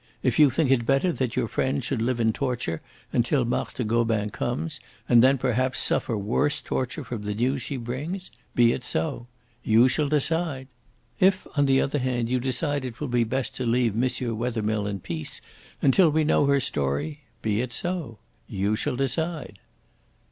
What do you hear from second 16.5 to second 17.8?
story, be it